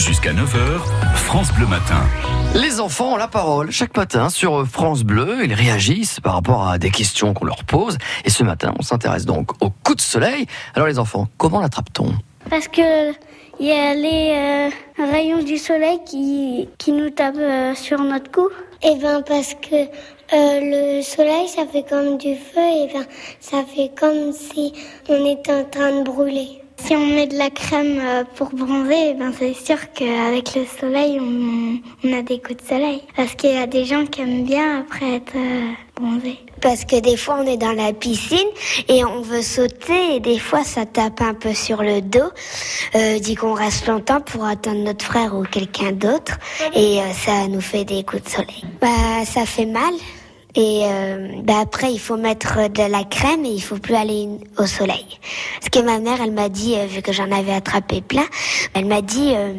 [0.00, 0.80] Jusqu'à 9h,
[1.14, 2.00] France Bleu Matin.
[2.54, 5.44] Les enfants ont la parole chaque matin sur France Bleu.
[5.44, 7.98] Ils réagissent par rapport à des questions qu'on leur pose.
[8.24, 10.46] Et ce matin, on s'intéresse donc au coup de soleil.
[10.74, 12.14] Alors les enfants, comment l'attrape-t-on?
[12.48, 13.10] Parce que
[13.60, 18.30] il y a les euh, rayons du soleil qui, qui nous tapent euh, sur notre
[18.30, 18.48] cou.
[18.82, 19.86] Eh ben parce que euh,
[20.32, 23.04] le soleil, ça fait comme du feu, et ben
[23.38, 24.72] ça fait comme si
[25.10, 26.62] on était en train de brûler.
[26.90, 30.64] Si on met de la crème euh, pour bronzer, eh ben c'est sûr qu'avec le
[30.66, 33.02] soleil, on, on, a des coups de soleil.
[33.14, 36.40] Parce qu'il y a des gens qui aiment bien après être euh, bronzés.
[36.60, 38.48] Parce que des fois, on est dans la piscine
[38.88, 42.32] et on veut sauter et des fois, ça tape un peu sur le dos.
[42.96, 46.40] Euh, dit qu'on reste longtemps pour attendre notre frère ou quelqu'un d'autre
[46.74, 48.64] et euh, ça nous fait des coups de soleil.
[48.80, 49.94] Bah, ça fait mal.
[50.56, 54.28] Et euh, bah après, il faut mettre de la crème et il faut plus aller
[54.58, 55.06] au soleil.
[55.60, 58.26] Parce que ma mère, elle m'a dit, euh, vu que j'en avais attrapé plein,
[58.74, 59.52] elle m'a dit, euh,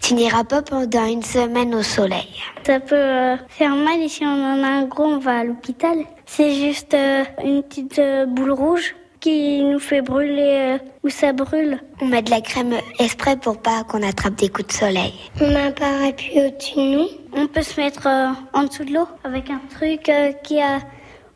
[0.00, 2.28] tu n'iras pas pendant une semaine au soleil.
[2.64, 5.44] Ça peut euh, faire mal et si on en a un gros, on va à
[5.44, 5.98] l'hôpital.
[6.26, 11.78] C'est juste euh, une petite boule rouge qui nous fait brûler où ça brûle.
[12.00, 15.14] On met de la crème exprès pour pas qu'on attrape des coups de soleil.
[15.40, 17.08] On a un parapluie au-dessus de nous.
[17.34, 20.80] On peut se mettre euh, en dessous de l'eau avec un truc euh, qui a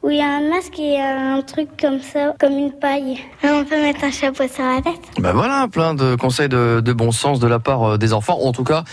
[0.02, 3.18] où il y a un masque et un truc comme ça, comme une paille.
[3.42, 5.00] Et on peut mettre un chapeau sur la tête.
[5.18, 8.38] Ben voilà, plein de conseils de, de bon sens de la part euh, des enfants.
[8.40, 8.84] En tout cas,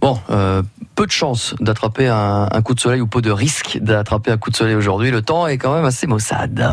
[0.00, 0.62] bon, euh,
[0.96, 4.36] peu de chance d'attraper un, un coup de soleil ou peu de risque d'attraper un
[4.36, 5.10] coup de soleil aujourd'hui.
[5.10, 6.72] Le temps est quand même assez maussade.